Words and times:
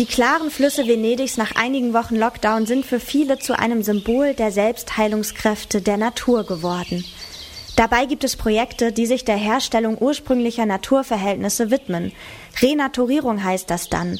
Die 0.00 0.06
klaren 0.06 0.50
Flüsse 0.50 0.86
Venedigs 0.86 1.36
nach 1.36 1.56
einigen 1.56 1.92
Wochen 1.92 2.16
Lockdown 2.16 2.64
sind 2.64 2.86
für 2.86 3.00
viele 3.00 3.38
zu 3.38 3.58
einem 3.58 3.82
Symbol 3.82 4.32
der 4.32 4.50
Selbstheilungskräfte 4.50 5.82
der 5.82 5.98
Natur 5.98 6.44
geworden. 6.46 7.04
Dabei 7.76 8.06
gibt 8.06 8.24
es 8.24 8.36
Projekte, 8.36 8.92
die 8.92 9.04
sich 9.04 9.26
der 9.26 9.36
Herstellung 9.36 9.98
ursprünglicher 10.00 10.64
Naturverhältnisse 10.64 11.70
widmen. 11.70 12.12
Renaturierung 12.62 13.44
heißt 13.44 13.68
das 13.68 13.90
dann. 13.90 14.18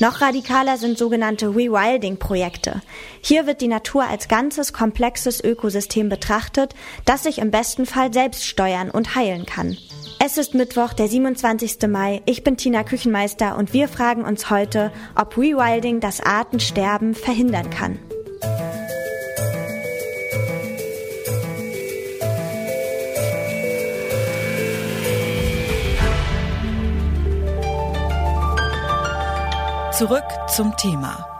Noch 0.00 0.20
radikaler 0.20 0.76
sind 0.76 0.98
sogenannte 0.98 1.46
Rewilding-Projekte. 1.46 2.82
Hier 3.22 3.46
wird 3.46 3.62
die 3.62 3.68
Natur 3.68 4.04
als 4.04 4.28
ganzes 4.28 4.74
komplexes 4.74 5.42
Ökosystem 5.42 6.10
betrachtet, 6.10 6.74
das 7.06 7.22
sich 7.22 7.38
im 7.38 7.50
besten 7.50 7.86
Fall 7.86 8.12
selbst 8.12 8.46
steuern 8.46 8.90
und 8.90 9.14
heilen 9.14 9.46
kann. 9.46 9.78
Es 10.24 10.38
ist 10.38 10.54
Mittwoch, 10.54 10.92
der 10.92 11.08
27. 11.08 11.88
Mai. 11.88 12.22
Ich 12.26 12.44
bin 12.44 12.56
Tina 12.56 12.84
Küchenmeister 12.84 13.58
und 13.58 13.72
wir 13.72 13.88
fragen 13.88 14.22
uns 14.22 14.50
heute, 14.50 14.92
ob 15.16 15.36
Rewilding 15.36 15.98
das 15.98 16.20
Artensterben 16.20 17.16
verhindern 17.16 17.68
kann. 17.70 17.98
Zurück 29.90 30.22
zum 30.54 30.76
Thema. 30.76 31.31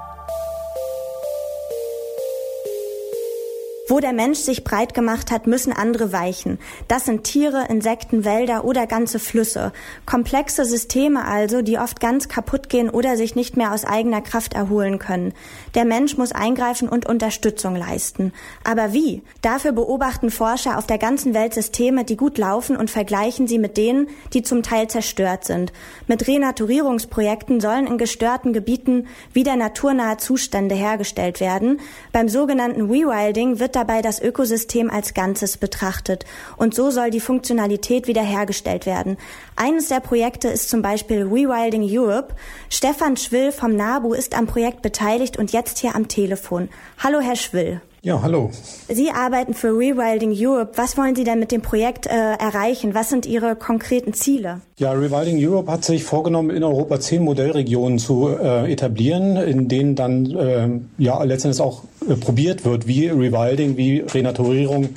Wo 3.92 4.00
der 4.00 4.14
Mensch 4.14 4.38
sich 4.38 4.64
breit 4.64 4.94
gemacht 4.94 5.30
hat, 5.30 5.46
müssen 5.46 5.70
andere 5.70 6.14
weichen. 6.14 6.58
Das 6.88 7.04
sind 7.04 7.24
Tiere, 7.24 7.66
Insekten, 7.68 8.24
Wälder 8.24 8.64
oder 8.64 8.86
ganze 8.86 9.18
Flüsse. 9.18 9.70
Komplexe 10.06 10.64
Systeme 10.64 11.26
also, 11.26 11.60
die 11.60 11.76
oft 11.76 12.00
ganz 12.00 12.26
kaputt 12.26 12.70
gehen 12.70 12.88
oder 12.88 13.18
sich 13.18 13.34
nicht 13.34 13.58
mehr 13.58 13.70
aus 13.70 13.84
eigener 13.84 14.22
Kraft 14.22 14.54
erholen 14.54 14.98
können. 14.98 15.34
Der 15.74 15.84
Mensch 15.84 16.16
muss 16.16 16.32
eingreifen 16.32 16.88
und 16.88 17.04
Unterstützung 17.04 17.76
leisten. 17.76 18.32
Aber 18.64 18.94
wie? 18.94 19.20
Dafür 19.42 19.72
beobachten 19.72 20.30
Forscher 20.30 20.78
auf 20.78 20.86
der 20.86 20.96
ganzen 20.96 21.34
Welt 21.34 21.52
Systeme, 21.52 22.04
die 22.04 22.16
gut 22.16 22.38
laufen 22.38 22.78
und 22.78 22.90
vergleichen 22.90 23.46
sie 23.46 23.58
mit 23.58 23.76
denen, 23.76 24.08
die 24.32 24.40
zum 24.40 24.62
Teil 24.62 24.88
zerstört 24.88 25.44
sind. 25.44 25.70
Mit 26.06 26.26
Renaturierungsprojekten 26.26 27.60
sollen 27.60 27.86
in 27.86 27.98
gestörten 27.98 28.54
Gebieten 28.54 29.06
wieder 29.34 29.56
naturnahe 29.56 30.16
Zustände 30.16 30.76
hergestellt 30.76 31.40
werden. 31.40 31.78
Beim 32.10 32.30
sogenannten 32.30 32.90
Rewilding 32.90 33.58
wird 33.58 33.81
dabei 33.82 34.00
das 34.00 34.22
Ökosystem 34.22 34.90
als 34.90 35.12
Ganzes 35.12 35.56
betrachtet 35.56 36.24
und 36.56 36.72
so 36.72 36.92
soll 36.92 37.10
die 37.10 37.18
Funktionalität 37.18 38.06
wiederhergestellt 38.06 38.86
werden. 38.86 39.16
Eines 39.56 39.88
der 39.88 39.98
Projekte 39.98 40.46
ist 40.46 40.68
zum 40.68 40.82
Beispiel 40.82 41.22
Rewilding 41.22 41.82
Europe. 41.84 42.32
Stefan 42.70 43.16
Schwill 43.16 43.50
vom 43.50 43.74
NABU 43.74 44.14
ist 44.14 44.36
am 44.36 44.46
Projekt 44.46 44.82
beteiligt 44.82 45.36
und 45.36 45.52
jetzt 45.52 45.78
hier 45.78 45.96
am 45.96 46.06
Telefon. 46.06 46.68
Hallo, 47.02 47.18
Herr 47.18 47.34
Schwill. 47.34 47.80
Ja, 48.04 48.20
hallo. 48.20 48.50
Sie 48.88 49.12
arbeiten 49.12 49.54
für 49.54 49.68
Rewilding 49.68 50.34
Europe. 50.36 50.72
Was 50.74 50.98
wollen 50.98 51.14
Sie 51.14 51.22
denn 51.22 51.38
mit 51.38 51.52
dem 51.52 51.62
Projekt 51.62 52.06
äh, 52.06 52.10
erreichen? 52.10 52.96
Was 52.96 53.10
sind 53.10 53.26
Ihre 53.26 53.54
konkreten 53.54 54.12
Ziele? 54.12 54.60
Ja, 54.76 54.90
Rewilding 54.90 55.38
Europe 55.38 55.70
hat 55.70 55.84
sich 55.84 56.02
vorgenommen, 56.02 56.50
in 56.50 56.64
Europa 56.64 56.98
zehn 56.98 57.22
Modellregionen 57.22 58.00
zu 58.00 58.28
äh, 58.28 58.72
etablieren, 58.72 59.36
in 59.36 59.68
denen 59.68 59.94
dann 59.94 60.26
äh, 60.32 60.68
ja 60.98 61.22
letztendlich 61.22 61.60
auch 61.60 61.84
äh, 62.08 62.16
probiert 62.16 62.64
wird, 62.64 62.88
wie 62.88 63.06
Rewilding, 63.06 63.76
wie 63.76 64.00
Renaturierung, 64.00 64.88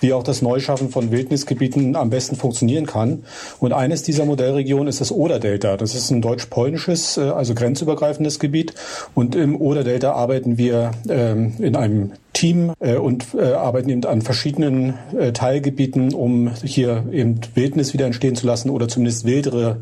wie 0.00 0.14
auch 0.14 0.22
das 0.22 0.40
Neuschaffen 0.40 0.88
von 0.88 1.10
Wildnisgebieten 1.10 1.94
am 1.94 2.08
besten 2.08 2.36
funktionieren 2.36 2.86
kann. 2.86 3.24
Und 3.60 3.74
eines 3.74 4.02
dieser 4.02 4.24
Modellregionen 4.24 4.88
ist 4.88 5.02
das 5.02 5.12
Oder-Delta. 5.12 5.76
Das 5.76 5.94
ist 5.94 6.10
ein 6.10 6.22
deutsch-polnisches, 6.22 7.18
äh, 7.18 7.20
also 7.20 7.52
grenzübergreifendes 7.52 8.38
Gebiet. 8.38 8.72
Und 9.14 9.34
im 9.34 9.60
Oder-Delta 9.60 10.12
arbeiten 10.12 10.56
wir 10.56 10.92
ähm, 11.10 11.52
in 11.58 11.76
einem 11.76 12.12
Team 12.36 12.74
äh, 12.80 12.96
und 12.96 13.34
äh, 13.34 13.52
arbeiten 13.52 13.88
eben 13.88 14.04
an 14.04 14.20
verschiedenen 14.20 14.94
äh, 15.18 15.32
Teilgebieten, 15.32 16.12
um 16.12 16.50
hier 16.62 17.04
eben 17.10 17.40
Wildnis 17.54 17.94
wieder 17.94 18.04
entstehen 18.04 18.36
zu 18.36 18.46
lassen 18.46 18.68
oder 18.68 18.88
zumindest 18.88 19.24
wildere 19.24 19.78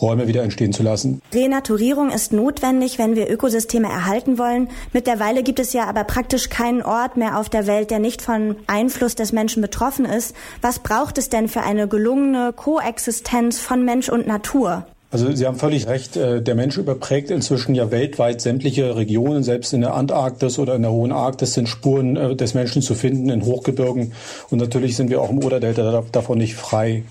Räume 0.00 0.28
wieder 0.28 0.44
entstehen 0.44 0.72
zu 0.72 0.84
lassen. 0.84 1.20
Renaturierung 1.34 2.10
ist 2.10 2.32
notwendig, 2.32 2.98
wenn 2.98 3.16
wir 3.16 3.28
Ökosysteme 3.28 3.88
erhalten 3.88 4.38
wollen. 4.38 4.68
Mittlerweile 4.92 5.42
gibt 5.42 5.58
es 5.58 5.72
ja 5.72 5.86
aber 5.86 6.04
praktisch 6.04 6.48
keinen 6.48 6.82
Ort 6.82 7.16
mehr 7.16 7.38
auf 7.40 7.48
der 7.48 7.66
Welt, 7.66 7.90
der 7.90 7.98
nicht 7.98 8.22
von 8.22 8.54
Einfluss 8.68 9.16
des 9.16 9.32
Menschen 9.32 9.60
betroffen 9.60 10.04
ist. 10.04 10.34
Was 10.62 10.78
braucht 10.78 11.18
es 11.18 11.28
denn 11.28 11.48
für 11.48 11.62
eine 11.62 11.88
gelungene 11.88 12.52
Koexistenz 12.52 13.58
von 13.58 13.84
Mensch 13.84 14.08
und 14.08 14.28
Natur? 14.28 14.86
Also 15.08 15.32
Sie 15.32 15.46
haben 15.46 15.56
völlig 15.56 15.86
recht. 15.86 16.16
Äh, 16.16 16.42
der 16.42 16.56
Mensch 16.56 16.76
überprägt 16.78 17.30
inzwischen 17.30 17.76
ja 17.76 17.92
weltweit 17.92 18.40
sämtliche 18.40 18.96
Regionen. 18.96 19.44
Selbst 19.44 19.72
in 19.72 19.80
der 19.80 19.94
Antarktis 19.94 20.58
oder 20.58 20.74
in 20.74 20.82
der 20.82 20.90
Hohen 20.90 21.12
Arktis 21.12 21.54
sind 21.54 21.68
Spuren 21.68 22.16
äh, 22.16 22.34
des 22.34 22.54
Menschen 22.54 22.82
zu 22.82 22.96
finden 22.96 23.30
in 23.30 23.44
Hochgebirgen. 23.44 24.12
Und 24.50 24.58
natürlich 24.58 24.96
sind 24.96 25.08
wir 25.08 25.22
auch 25.22 25.30
im 25.30 25.38
Oderdelta 25.44 26.02
davon 26.10 26.38
nicht 26.38 26.56
frei. 26.56 27.04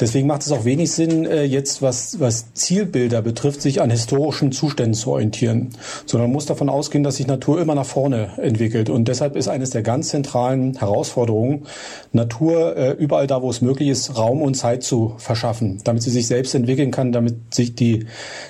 Deswegen 0.00 0.28
macht 0.28 0.42
es 0.42 0.50
auch 0.50 0.64
wenig 0.64 0.92
Sinn, 0.92 1.26
äh, 1.26 1.44
jetzt 1.44 1.82
was, 1.82 2.18
was 2.20 2.54
Zielbilder 2.54 3.20
betrifft, 3.20 3.60
sich 3.60 3.82
an 3.82 3.90
historischen 3.90 4.50
Zuständen 4.50 4.94
zu 4.94 5.10
orientieren. 5.10 5.72
Sondern 6.06 6.30
man 6.30 6.34
muss 6.34 6.46
davon 6.46 6.70
ausgehen, 6.70 7.04
dass 7.04 7.16
sich 7.16 7.26
Natur 7.26 7.60
immer 7.60 7.74
nach 7.74 7.84
vorne 7.84 8.30
entwickelt. 8.38 8.88
Und 8.88 9.08
deshalb 9.08 9.36
ist 9.36 9.48
eines 9.48 9.70
der 9.70 9.82
ganz 9.82 10.08
zentralen 10.08 10.78
Herausforderungen, 10.78 11.66
Natur 12.12 12.94
überall 12.98 13.26
da, 13.26 13.42
wo 13.42 13.50
es 13.50 13.60
möglich 13.60 13.88
ist, 13.88 14.16
Raum 14.16 14.42
und 14.42 14.54
Zeit 14.54 14.82
zu 14.82 15.14
verschaffen, 15.18 15.80
damit 15.84 16.02
sie 16.02 16.10
sich 16.10 16.26
selbst 16.26 16.54
entwickeln 16.54 16.90
kann, 16.90 17.12
damit 17.12 17.51
sich 17.54 17.74
die, 17.74 18.06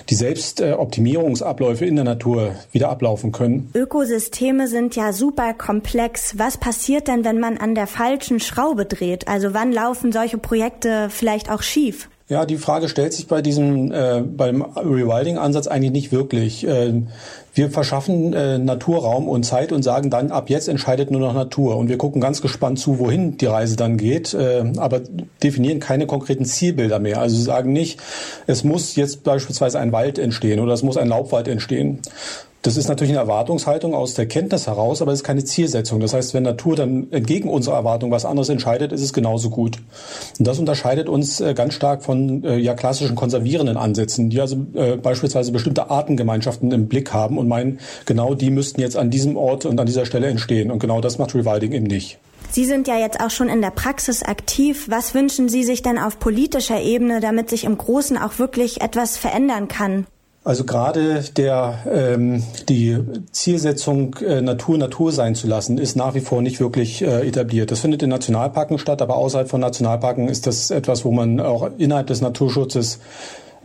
die 0.09 0.15
Selbstoptimierungsabläufe 0.15 1.85
in 1.85 1.95
der 1.95 2.05
Natur 2.05 2.55
wieder 2.71 2.89
ablaufen 2.89 3.31
können. 3.31 3.69
Ökosysteme 3.73 4.67
sind 4.67 4.95
ja 4.95 5.13
super 5.13 5.53
komplex. 5.53 6.37
Was 6.37 6.57
passiert 6.57 7.07
denn, 7.07 7.25
wenn 7.25 7.39
man 7.39 7.57
an 7.57 7.75
der 7.75 7.87
falschen 7.87 8.39
Schraube 8.39 8.85
dreht? 8.85 9.27
Also 9.27 9.53
wann 9.53 9.71
laufen 9.71 10.11
solche 10.11 10.37
Projekte 10.37 11.09
vielleicht 11.09 11.51
auch 11.51 11.61
schief? 11.61 12.09
Ja, 12.29 12.45
die 12.45 12.57
Frage 12.57 12.87
stellt 12.87 13.11
sich 13.11 13.27
bei 13.27 13.41
diesem 13.41 13.91
äh, 13.91 14.21
beim 14.21 14.61
Rewilding-Ansatz 14.61 15.67
eigentlich 15.67 15.91
nicht 15.91 16.11
wirklich. 16.13 16.65
Äh, 16.65 17.03
wir 17.53 17.69
verschaffen 17.69 18.33
äh, 18.33 18.57
Naturraum 18.57 19.27
und 19.27 19.43
Zeit 19.43 19.73
und 19.73 19.83
sagen 19.83 20.09
dann, 20.09 20.31
ab 20.31 20.49
jetzt 20.49 20.69
entscheidet 20.69 21.11
nur 21.11 21.19
noch 21.19 21.33
Natur. 21.33 21.75
Und 21.75 21.89
wir 21.89 21.97
gucken 21.97 22.21
ganz 22.21 22.41
gespannt 22.41 22.79
zu, 22.79 22.97
wohin 22.97 23.37
die 23.37 23.45
Reise 23.45 23.75
dann 23.75 23.97
geht, 23.97 24.33
äh, 24.33 24.63
aber 24.77 25.01
definieren 25.43 25.81
keine 25.81 26.07
konkreten 26.07 26.45
Zielbilder 26.45 26.99
mehr. 26.99 27.19
Also 27.19 27.35
sagen 27.41 27.73
nicht, 27.73 27.99
es 28.47 28.63
muss 28.63 28.95
jetzt 28.95 29.23
beispielsweise 29.23 29.79
ein 29.79 29.91
Wald 29.91 30.17
entstehen 30.17 30.61
oder 30.61 30.73
es 30.73 30.81
muss 30.81 30.95
ein 30.95 31.09
Laubwald 31.09 31.49
entstehen, 31.49 31.99
das 32.63 32.77
ist 32.77 32.87
natürlich 32.87 33.11
eine 33.11 33.19
Erwartungshaltung 33.19 33.93
aus 33.93 34.13
der 34.13 34.25
Kenntnis 34.25 34.67
heraus, 34.67 35.01
aber 35.01 35.11
es 35.11 35.19
ist 35.19 35.25
keine 35.25 35.43
Zielsetzung. 35.43 35.99
Das 35.99 36.13
heißt, 36.13 36.33
wenn 36.33 36.43
Natur 36.43 36.77
dann 36.77 37.11
entgegen 37.11 37.49
unserer 37.49 37.75
Erwartung 37.75 38.09
was 38.09 38.23
anderes 38.23 38.47
entscheidet, 38.47 38.93
ist 38.93 39.01
es 39.01 39.11
genauso 39.11 39.49
gut. 39.49 39.79
Und 40.39 40.47
das 40.47 40.59
unterscheidet 40.59 41.09
uns 41.09 41.41
äh, 41.41 41.53
ganz 41.53 41.73
stark 41.73 42.03
von 42.03 42.43
äh, 42.45 42.57
ja 42.57 42.73
klassischen 42.73 43.15
konservierenden 43.15 43.75
Ansätzen, 43.75 44.29
die 44.29 44.39
also 44.39 44.55
äh, 44.75 44.95
beispielsweise 44.95 45.51
bestimmte 45.51 45.91
Artengemeinschaften 45.91 46.71
im 46.71 46.87
Blick 46.87 47.11
haben 47.11 47.37
und 47.37 47.49
meinen, 47.49 47.79
genau 48.05 48.33
die 48.33 48.49
müssten 48.49 48.79
jetzt 48.79 48.95
an 48.95 49.11
diesem 49.11 49.35
Ort 49.35 49.65
und 49.65 49.77
an 49.77 49.85
dieser 49.85 50.05
Stelle 50.05 50.27
entstehen. 50.27 50.71
Und 50.71 50.79
genau 50.79 51.01
das 51.01 51.17
macht 51.17 51.35
Rewilding 51.35 51.73
eben 51.73 51.87
nicht. 51.87 52.17
Sie 52.51 52.65
sind 52.65 52.87
ja 52.87 52.97
jetzt 52.97 53.19
auch 53.19 53.31
schon 53.31 53.49
in 53.49 53.61
der 53.61 53.71
Praxis 53.71 54.23
aktiv. 54.23 54.85
Was 54.87 55.13
wünschen 55.13 55.49
Sie 55.49 55.63
sich 55.63 55.81
denn 55.81 55.97
auf 55.97 56.19
politischer 56.19 56.79
Ebene, 56.79 57.19
damit 57.19 57.49
sich 57.49 57.65
im 57.65 57.77
Großen 57.77 58.17
auch 58.17 58.39
wirklich 58.39 58.81
etwas 58.81 59.17
verändern 59.17 59.67
kann? 59.67 60.05
Also 60.45 60.65
gerade 60.65 61.23
der 61.37 61.79
ähm, 61.89 62.43
die 62.67 62.99
Zielsetzung 63.31 64.15
äh, 64.17 64.41
Natur 64.41 64.77
Natur 64.77 65.13
sein 65.13 65.35
zu 65.35 65.47
lassen, 65.47 65.77
ist 65.77 65.95
nach 65.95 66.15
wie 66.15 66.19
vor 66.19 66.41
nicht 66.41 66.59
wirklich 66.59 67.01
äh, 67.01 67.25
etabliert. 67.25 67.71
Das 67.71 67.79
findet 67.79 68.03
in 68.03 68.09
Nationalparken 68.09 68.77
statt, 68.77 69.01
aber 69.01 69.15
außerhalb 69.15 69.49
von 69.49 69.61
Nationalparken 69.61 70.27
ist 70.27 70.45
das 70.45 70.69
etwas, 70.69 71.05
wo 71.05 71.11
man 71.11 71.39
auch 71.39 71.69
innerhalb 71.77 72.07
des 72.07 72.19
Naturschutzes 72.19 72.99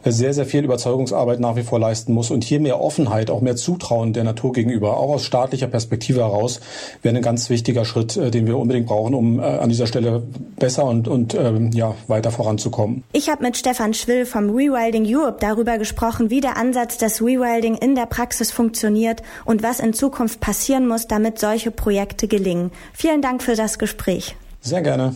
sehr, 0.05 0.33
sehr 0.33 0.47
viel 0.47 0.65
Überzeugungsarbeit 0.65 1.41
nach 1.41 1.57
wie 1.57 1.63
vor 1.63 1.79
leisten 1.79 2.13
muss. 2.13 2.31
Und 2.31 2.45
hier 2.45 2.61
mehr 2.61 2.81
Offenheit, 2.81 3.31
auch 3.31 3.41
mehr 3.41 3.57
Zutrauen 3.57 4.13
der 4.13 4.25
Natur 4.25 4.53
gegenüber, 4.53 4.97
auch 4.97 5.15
aus 5.15 5.25
staatlicher 5.25 5.67
Perspektive 5.67 6.21
heraus, 6.21 6.61
wäre 7.03 7.17
ein 7.17 7.23
ganz 7.23 7.51
wichtiger 7.51 7.85
Schritt, 7.85 8.17
äh, 8.17 8.31
den 8.31 8.47
wir 8.47 8.59
unbedingt 8.59 8.87
brauchen, 8.87 9.15
um 9.15 9.41
äh, 9.41 9.43
an 9.43 9.69
dieser 9.69 9.87
Stelle 9.87 10.23
besser 10.57 10.85
und, 10.85 11.09
und 11.09 11.35
ähm, 11.35 11.71
ja, 11.73 11.95
weiter 12.07 12.31
voranzukommen. 12.31 13.05
Ich 13.13 13.29
habe 13.29 13.43
mit 13.43 13.57
Stefan 13.57 13.95
Schwill 13.95 14.27
vom 14.27 14.51
Rewilding 14.51 15.05
Europe 15.07 15.39
darüber 15.41 15.79
gesprochen, 15.79 16.31
wie 16.31 16.41
der 16.41 16.57
Ansatz 16.57 16.99
des 16.99 17.21
Rewilding 17.21 17.77
in 17.77 17.95
der 17.95 18.07
Praxis 18.07 18.51
funktioniert 18.51 19.23
und 19.45 19.63
was 19.63 19.81
in 19.81 19.93
Zukunft 19.93 20.41
passieren 20.41 20.87
muss, 20.87 21.07
damit 21.07 21.39
solche 21.39 21.71
Projekte 21.71 22.29
gelingen. 22.29 22.71
Vielen 22.93 23.23
Dank 23.23 23.43
für 23.43 23.55
das 23.55 23.79
Gespräch. 23.79 24.37
Sehr 24.61 24.83
gerne. 24.83 25.15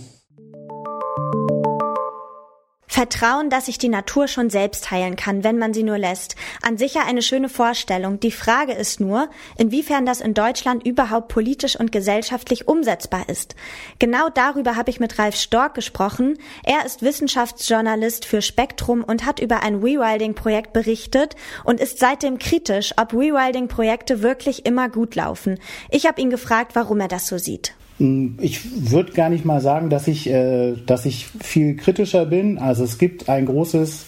Vertrauen, 2.93 3.49
dass 3.49 3.67
sich 3.67 3.79
die 3.79 3.89
Natur 3.89 4.29
schon 4.29 4.51
selbst 4.51 4.91
heilen 4.91 5.17
kann, 5.17 5.45
wenn 5.45 5.57
man 5.57 5.73
sie 5.73 5.83
nur 5.83 5.97
lässt. 5.97 6.37
An 6.61 6.77
sich 6.77 6.93
ja 6.93 7.05
eine 7.07 7.23
schöne 7.23 7.49
Vorstellung. 7.49 8.21
Die 8.21 8.31
Frage 8.31 8.75
ist 8.75 9.01
nur, 9.01 9.31
inwiefern 9.57 10.05
das 10.05 10.21
in 10.21 10.35
Deutschland 10.35 10.87
überhaupt 10.87 11.29
politisch 11.29 11.75
und 11.75 11.91
gesellschaftlich 11.91 12.69
umsetzbar 12.69 13.31
ist. 13.31 13.55
Genau 13.99 14.29
darüber 14.29 14.77
habe 14.77 14.91
ich 14.91 15.01
mit 15.01 15.19
Ralf 15.19 15.37
Stork 15.37 15.73
gesprochen. 15.73 16.37
Er 16.65 16.85
ist 16.85 17.01
Wissenschaftsjournalist 17.01 18.27
für 18.27 18.43
Spektrum 18.43 19.03
und 19.03 19.25
hat 19.25 19.41
über 19.41 19.63
ein 19.63 19.77
Rewilding-Projekt 19.77 20.75
berichtet 20.75 21.35
und 21.65 21.81
ist 21.81 21.99
seitdem 21.99 22.39
kritisch, 22.39 22.93
ob 22.99 23.15
Rewilding-Projekte 23.15 24.21
wirklich 24.21 24.67
immer 24.67 24.91
gut 24.91 25.15
laufen. 25.15 25.59
Ich 25.89 26.05
habe 26.05 26.21
ihn 26.21 26.29
gefragt, 26.29 26.73
warum 26.75 27.01
er 27.01 27.09
das 27.09 27.27
so 27.27 27.39
sieht. 27.39 27.73
Hm, 28.03 28.35
ich 28.41 28.91
würde 28.91 29.13
gar 29.13 29.31
nicht 29.31 29.45
mal 29.45 29.61
sagen, 29.61 29.89
dass 29.89 30.09
ich, 30.09 30.29
äh, 30.29 30.75
dass 30.87 31.07
ich 31.07 31.29
viel 31.41 31.77
kritischer 31.77 32.27
bin. 32.27 32.59
Also 32.59 32.83
es 32.83 32.99
gibt 32.99 33.29
ein 33.29 33.47
großes 33.47 34.07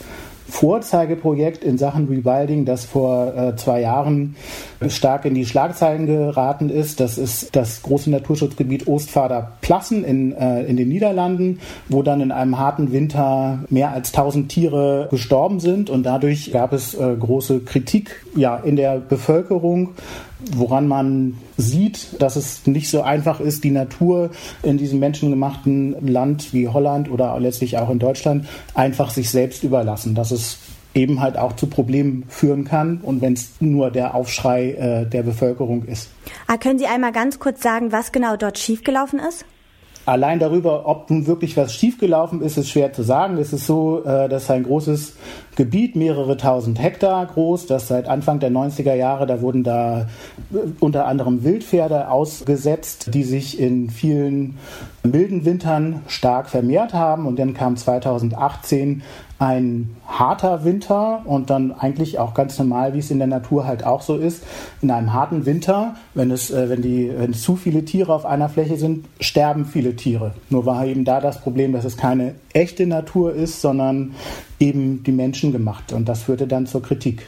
Vorzeigeprojekt 0.49 1.65
in 1.65 1.79
Sachen 1.79 2.07
Rewilding, 2.07 2.65
das 2.65 2.85
vor 2.85 3.35
äh, 3.35 3.57
zwei 3.57 3.81
Jahren 3.81 4.37
stark 4.89 5.25
in 5.25 5.35
die 5.35 5.47
Schlagzeilen 5.47 6.07
geraten 6.07 6.71
ist. 6.71 7.01
Das 7.01 7.19
ist 7.19 7.57
das 7.57 7.83
große 7.83 8.11
Naturschutzgebiet 8.11 8.87
Ostfader-Plassen 8.87 10.05
in, 10.05 10.33
äh, 10.33 10.65
in 10.65 10.77
den 10.77 10.89
Niederlanden, 10.89 11.61
wo 11.89 12.03
dann 12.03 12.21
in 12.21 12.33
einem 12.33 12.59
harten 12.59 12.93
Winter 12.93 13.61
mehr 13.71 13.93
als 13.93 14.13
1000 14.13 14.49
Tiere 14.49 15.09
gestorben 15.11 15.61
sind 15.61 15.89
und 15.89 16.03
dadurch 16.03 16.53
gab 16.53 16.73
es 16.73 16.95
äh, 16.95 17.17
große 17.19 17.61
Kritik 17.61 18.25
ja, 18.37 18.57
in 18.57 18.77
der 18.77 18.99
Bevölkerung 18.99 19.95
woran 20.53 20.89
man 20.89 21.39
sieht, 21.57 22.21
dass 22.21 22.37
es 22.37 22.67
nicht 22.67 22.91
so 22.91 23.03
einfach 23.03 23.41
ist, 23.41 23.65
die 23.65 23.71
Natur 23.71 24.31
in 24.63 24.79
diesem 24.79 24.99
menschengemachten 24.99 26.07
Land 26.07 26.53
wie 26.53 26.69
Holland 26.69 27.11
oder 27.11 27.39
letztlich 27.41 27.79
auch 27.79 27.91
in 27.91 27.99
Deutschland 27.99 28.47
einfach 28.75 29.11
sich 29.11 29.31
selbst 29.31 29.65
überlassen. 29.65 30.15
Dass 30.15 30.31
es 30.31 30.59
eben 30.95 31.21
halt 31.21 31.37
auch 31.37 31.55
zu 31.55 31.67
Problemen 31.67 32.25
führen 32.29 32.65
kann 32.65 32.99
und 32.99 33.21
wenn 33.21 33.33
es 33.33 33.51
nur 33.61 33.91
der 33.91 34.15
Aufschrei 34.15 34.73
äh, 34.73 35.07
der 35.07 35.23
Bevölkerung 35.23 35.85
ist. 35.85 36.09
Ah, 36.47 36.57
können 36.57 36.79
Sie 36.79 36.87
einmal 36.87 37.13
ganz 37.13 37.39
kurz 37.39 37.63
sagen, 37.63 37.93
was 37.93 38.13
genau 38.13 38.37
dort 38.37 38.59
schiefgelaufen 38.59 39.19
ist? 39.19 39.45
Allein 40.07 40.39
darüber, 40.39 40.87
ob 40.87 41.09
nun 41.09 41.27
wirklich 41.27 41.57
was 41.57 41.75
schiefgelaufen 41.75 42.43
ist, 42.43 42.59
ist 42.59 42.69
schwer 42.69 42.93
zu 42.93 43.03
sagen. 43.03 43.39
Es 43.39 43.53
ist 43.55 43.67
so, 43.67 44.05
äh, 44.05 44.29
dass 44.29 44.51
ein 44.51 44.65
großes 44.65 45.15
Gebiet, 45.57 45.97
mehrere 45.97 46.37
tausend 46.37 46.81
Hektar 46.81 47.25
groß, 47.27 47.67
das 47.67 47.89
seit 47.89 48.09
Anfang 48.09 48.39
der 48.39 48.51
90er 48.51 48.95
Jahre, 48.95 49.27
da 49.27 49.41
wurden 49.41 49.65
da 49.65 50.03
äh, 50.53 50.59
unter 50.81 51.07
anderem 51.07 51.43
Wildpferde 51.43 52.11
ausgesetzt, 52.11 53.15
die 53.15 53.25
sich 53.25 53.59
in 53.59 53.89
vielen 53.89 54.59
milden 55.05 55.45
Wintern 55.45 56.03
stark 56.07 56.49
vermehrt 56.49 56.95
haben. 56.95 57.27
Und 57.27 57.39
dann 57.39 57.55
kam 57.55 57.77
2018 57.77 59.03
ein 59.39 59.97
harter 60.07 60.65
Winter 60.65 61.23
und 61.25 61.51
dann 61.51 61.73
eigentlich 61.73 62.19
auch 62.19 62.35
ganz 62.35 62.59
normal, 62.59 62.95
wie 62.95 63.01
es 63.01 63.11
in 63.11 63.19
der 63.19 63.27
Natur 63.27 63.67
halt 63.67 63.85
auch 63.85 64.01
so 64.01 64.17
ist. 64.17 64.43
In 64.81 64.91
einem 64.91 65.13
harten 65.13 65.45
Winter, 65.45 65.97
wenn 66.15 66.31
es, 66.31 66.51
äh, 66.51 66.71
wenn 66.71 66.83
die, 66.83 67.13
wenn 67.15 67.35
zu 67.35 67.57
viele 67.57 67.85
Tiere 67.85 68.15
auf 68.15 68.25
einer 68.25 68.49
Fläche 68.49 68.77
sind, 68.77 69.07
sterben 69.21 69.67
viele 69.67 69.97
Tiere. 69.97 70.33
Nur 70.51 70.67
war 70.67 70.87
eben 70.87 71.05
da 71.05 71.21
das 71.21 71.41
Problem, 71.41 71.73
dass 71.73 71.85
es 71.85 71.97
keine 71.97 72.35
echte 72.53 72.87
Natur 72.87 73.35
ist, 73.35 73.61
sondern 73.61 74.15
eben 74.59 75.03
die 75.03 75.13
Menschen 75.13 75.53
gemacht. 75.53 75.93
Und 75.93 76.09
das 76.09 76.23
führte 76.23 76.47
dann 76.47 76.67
zur 76.67 76.83
Kritik. 76.83 77.27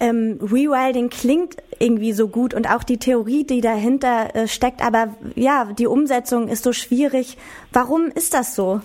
Ähm, 0.00 0.38
Rewilding 0.40 1.10
klingt 1.10 1.56
irgendwie 1.78 2.12
so 2.12 2.28
gut 2.28 2.54
und 2.54 2.68
auch 2.68 2.82
die 2.82 2.96
Theorie, 2.96 3.44
die 3.44 3.60
dahinter 3.60 4.34
äh, 4.34 4.48
steckt, 4.48 4.82
aber 4.84 5.14
ja, 5.34 5.68
die 5.78 5.86
Umsetzung 5.86 6.48
ist 6.48 6.64
so 6.64 6.72
schwierig. 6.72 7.36
Warum 7.72 8.08
ist 8.14 8.34
das 8.34 8.54
so? 8.54 8.80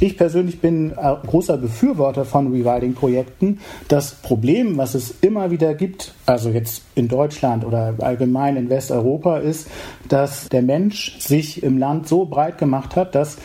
Ich 0.00 0.16
persönlich 0.16 0.60
bin 0.60 0.92
großer 0.92 1.56
Befürworter 1.56 2.24
von 2.24 2.52
Rewilding-Projekten. 2.52 3.60
Das 3.88 4.14
Problem, 4.16 4.76
was 4.76 4.94
es 4.94 5.14
immer 5.22 5.50
wieder 5.50 5.74
gibt, 5.74 6.14
also 6.26 6.50
jetzt 6.50 6.82
in 6.94 7.08
Deutschland 7.08 7.64
oder 7.64 7.94
allgemein 7.98 8.56
in 8.56 8.68
Westeuropa, 8.68 9.38
ist, 9.38 9.68
dass 10.08 10.48
der 10.50 10.62
Mensch 10.62 11.18
sich 11.18 11.62
im 11.62 11.78
Land 11.78 12.06
so 12.06 12.26
breit 12.26 12.58
gemacht 12.58 12.96
hat, 12.96 13.14
dass 13.14 13.38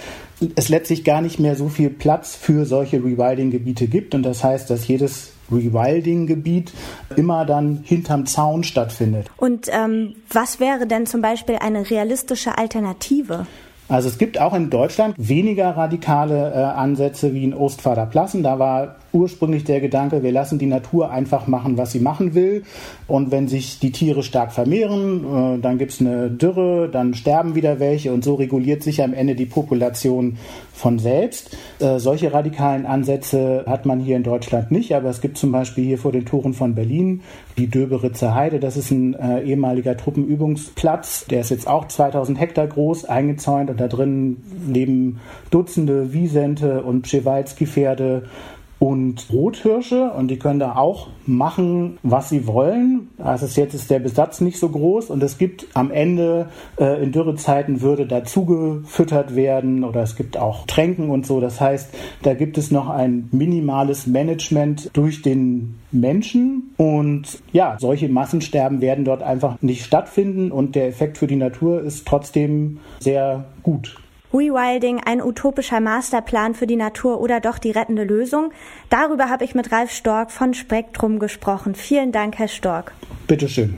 es 0.56 0.70
letztlich 0.70 1.04
gar 1.04 1.22
nicht 1.22 1.40
mehr 1.40 1.56
so 1.56 1.70
viel 1.70 1.90
Platz 1.90 2.36
für 2.36 2.66
solche 2.66 2.98
Rewilding-Gebiete 2.98 3.88
gibt. 3.88 4.14
Und 4.14 4.24
das 4.24 4.44
heißt, 4.44 4.70
dass 4.70 4.88
jedes 4.88 5.33
Rewilding-Gebiet 5.52 6.74
immer 7.16 7.46
dann 7.46 7.82
hinterm 7.84 8.26
Zaun 8.26 8.64
stattfindet. 8.64 9.30
Und 9.38 9.68
ähm, 9.72 10.16
was 10.32 10.60
wäre 10.60 10.88
denn 10.88 11.06
zum 11.06 11.22
Beispiel 11.22 11.56
eine 11.56 11.90
realistische 11.90 12.58
Alternative? 12.58 13.46
Also 13.94 14.10
es 14.10 14.18
gibt 14.18 14.42
auch 14.42 14.56
in 14.56 14.72
Deutschland 14.72 15.14
weniger 15.20 15.78
radikale 15.78 16.52
äh, 16.52 16.58
Ansätze 16.58 17.36
wie 17.36 17.44
in 17.44 17.54
Ostfaderplassen. 17.54 18.42
Da 18.42 18.58
war 18.58 18.96
ursprünglich 19.12 19.66
der 19.66 19.82
Gedanke, 19.82 20.24
wir 20.24 20.32
lassen 20.32 20.58
die 20.58 20.66
Natur 20.66 21.12
einfach 21.12 21.46
machen, 21.46 21.78
was 21.78 21.92
sie 21.92 22.00
machen 22.00 22.34
will. 22.34 22.64
Und 23.06 23.30
wenn 23.30 23.48
sich 23.48 23.78
die 23.78 23.92
Tiere 23.92 24.24
stark 24.24 24.52
vermehren, 24.52 25.58
äh, 25.58 25.60
dann 25.60 25.78
gibt 25.78 25.92
es 25.92 26.02
eine 26.02 26.32
Dürre, 26.32 26.90
dann 26.92 27.14
sterben 27.14 27.54
wieder 27.54 27.80
welche 27.80 28.12
und 28.12 28.24
so 28.24 28.34
reguliert 28.34 28.82
sich 28.82 29.04
am 29.04 29.14
Ende 29.14 29.36
die 29.36 29.46
Population 29.46 30.40
von 30.74 30.98
selbst. 30.98 31.56
Äh, 31.78 32.00
solche 32.00 32.34
radikalen 32.34 32.88
Ansätze 32.88 33.64
hat 33.68 33.86
man 33.86 34.00
hier 34.00 34.18
in 34.18 34.24
Deutschland 34.24 34.72
nicht, 34.72 34.96
aber 34.96 35.12
es 35.12 35.22
gibt 35.22 35.38
zum 35.38 35.52
Beispiel 35.52 35.86
hier 35.86 36.00
vor 36.00 36.12
den 36.12 36.26
Toren 36.26 36.56
von 36.56 36.74
Berlin 36.74 37.22
die 37.58 37.68
Döberitzer 37.68 38.34
Heide. 38.34 38.60
Das 38.60 38.78
ist 38.78 38.92
ein 38.92 39.14
äh, 39.14 39.42
ehemaliger 39.42 39.96
Truppenübungsplatz. 39.98 41.26
Der 41.26 41.42
ist 41.42 41.52
jetzt 41.52 41.68
auch 41.68 41.88
2000 41.88 42.40
Hektar 42.40 42.68
groß, 42.68 43.06
eingezäunt 43.06 43.70
und 43.70 43.80
da 43.80 43.88
drin 43.88 44.38
leben 44.68 45.20
Dutzende 45.52 46.14
Wiesente 46.14 46.84
und 46.84 47.04
Przewalski-Pferde 47.04 48.24
und 48.84 49.28
Rothirsche 49.32 50.12
und 50.12 50.28
die 50.28 50.38
können 50.38 50.60
da 50.60 50.76
auch 50.76 51.08
machen, 51.26 52.00
was 52.04 52.28
sie 52.28 52.48
wollen. 52.48 53.12
Also 53.18 53.46
jetzt 53.46 53.74
ist 53.74 53.90
der 53.90 54.00
Besatz 54.00 54.42
nicht 54.42 54.60
so 54.60 54.68
groß 54.68 55.10
und 55.10 55.24
es 55.24 55.38
gibt 55.38 55.68
am 55.74 55.90
Ende 55.90 56.50
äh, 56.78 57.02
in 57.02 57.14
Dürrezeiten 57.14 57.80
würde 57.80 58.06
dazu 58.06 58.44
gefüttert 58.44 59.38
werden 59.38 59.86
oder 59.86 60.04
es 60.04 60.18
gibt 60.18 60.36
auch 60.36 60.66
Tränken 60.68 61.12
und 61.12 61.26
so. 61.26 61.40
Das 61.40 61.62
heißt, 61.62 61.96
da 62.24 62.34
gibt 62.34 62.58
es 62.58 62.72
noch 62.72 62.90
ein 62.90 63.30
minimales 63.32 64.06
Management 64.06 64.90
durch 64.92 65.22
den 65.22 65.76
Menschen 65.94 66.74
und 66.76 67.42
ja, 67.54 67.78
solche 67.80 68.10
Massensterben 68.10 68.82
werden 68.82 69.06
dort 69.06 69.24
einfach 69.24 69.62
nicht 69.62 69.86
stattfinden 69.86 70.52
und 70.52 70.76
der 70.76 70.90
Effekt 70.90 71.18
für 71.18 71.28
die 71.28 71.38
Natur 71.38 71.82
ist 71.82 72.06
trotzdem 72.06 72.80
sehr 73.00 73.46
gut. 73.64 74.03
Rewilding 74.34 75.00
ein 75.06 75.22
utopischer 75.22 75.80
Masterplan 75.80 76.56
für 76.56 76.66
die 76.66 76.76
Natur 76.76 77.22
oder 77.22 77.40
doch 77.40 77.60
die 77.60 77.72
rettende 77.72 78.04
Lösung? 78.04 78.52
Darüber 78.90 79.30
habe 79.30 79.46
ich 79.46 79.54
mit 79.54 79.72
Ralf 79.72 79.92
Stork 79.92 80.32
von 80.32 80.56
Spektrum 80.56 81.20
gesprochen. 81.20 81.76
Vielen 81.76 82.12
Dank, 82.12 82.40
Herr 82.40 82.48
Stork. 82.48 82.94
Bitteschön. 83.28 83.78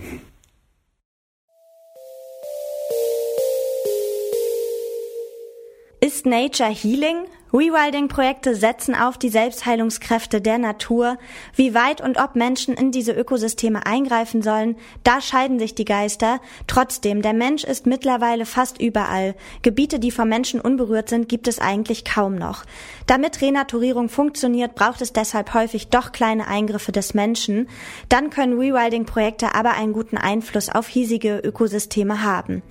Ist 6.00 6.26
Nature 6.26 6.70
Healing? 6.70 7.26
Rewilding-Projekte 7.56 8.54
setzen 8.54 8.96
auf 8.96 9.18
die 9.18 9.30
Selbstheilungskräfte 9.30 10.42
der 10.42 10.58
Natur. 10.58 11.18
Wie 11.56 11.74
weit 11.74 12.02
und 12.02 12.18
ob 12.18 12.36
Menschen 12.36 12.74
in 12.74 12.92
diese 12.92 13.14
Ökosysteme 13.14 13.86
eingreifen 13.86 14.42
sollen, 14.42 14.76
da 15.06 15.22
scheiden 15.22 15.58
sich 15.58 15.74
die 15.74 15.86
Geister. 15.86 16.42
Trotzdem, 16.68 17.22
der 17.22 17.32
Mensch 17.32 17.64
ist 17.64 17.86
mittlerweile 17.86 18.46
fast 18.46 18.82
überall. 18.82 19.36
Gebiete, 19.62 20.00
die 20.00 20.12
vom 20.12 20.28
Menschen 20.28 20.60
unberührt 20.60 21.08
sind, 21.08 21.30
gibt 21.30 21.48
es 21.48 21.60
eigentlich 21.60 22.04
kaum 22.04 22.36
noch. 22.36 22.66
Damit 23.08 23.42
Renaturierung 23.42 24.10
funktioniert, 24.10 24.76
braucht 24.76 25.00
es 25.00 25.14
deshalb 25.14 25.54
häufig 25.54 25.88
doch 25.88 26.12
kleine 26.12 26.48
Eingriffe 26.48 26.92
des 26.92 27.14
Menschen. 27.14 27.70
Dann 28.10 28.32
können 28.32 28.60
Rewilding-Projekte 28.60 29.56
aber 29.56 29.76
einen 29.76 29.94
guten 29.94 30.18
Einfluss 30.18 30.68
auf 30.68 30.90
hiesige 30.90 31.38
Ökosysteme 31.38 32.22
haben. 32.22 32.64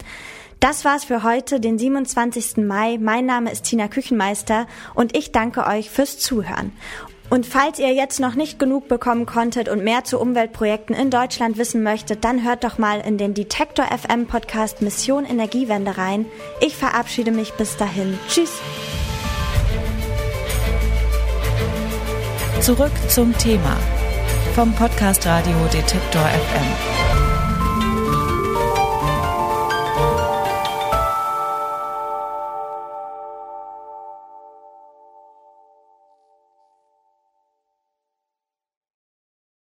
Das 0.64 0.82
war's 0.86 1.04
für 1.04 1.22
heute, 1.22 1.60
den 1.60 1.78
27. 1.78 2.56
Mai. 2.56 2.96
Mein 2.98 3.26
Name 3.26 3.52
ist 3.52 3.64
Tina 3.64 3.86
Küchenmeister 3.86 4.66
und 4.94 5.14
ich 5.14 5.30
danke 5.30 5.66
euch 5.66 5.90
fürs 5.90 6.18
Zuhören. 6.18 6.72
Und 7.28 7.44
falls 7.44 7.78
ihr 7.78 7.92
jetzt 7.92 8.18
noch 8.18 8.34
nicht 8.34 8.58
genug 8.58 8.88
bekommen 8.88 9.26
konntet 9.26 9.68
und 9.68 9.84
mehr 9.84 10.04
zu 10.04 10.18
Umweltprojekten 10.18 10.96
in 10.96 11.10
Deutschland 11.10 11.58
wissen 11.58 11.82
möchtet, 11.82 12.24
dann 12.24 12.44
hört 12.44 12.64
doch 12.64 12.78
mal 12.78 13.00
in 13.00 13.18
den 13.18 13.34
Detektor 13.34 13.84
FM 13.84 14.26
Podcast 14.26 14.80
Mission 14.80 15.26
Energiewende 15.26 15.98
rein. 15.98 16.24
Ich 16.62 16.74
verabschiede 16.74 17.30
mich 17.30 17.52
bis 17.52 17.76
dahin. 17.76 18.18
Tschüss. 18.30 18.52
Zurück 22.62 22.92
zum 23.10 23.36
Thema 23.36 23.76
vom 24.54 24.74
Podcast 24.74 25.26
Radio 25.26 25.58
Detektor 25.70 26.22
FM. 26.22 27.13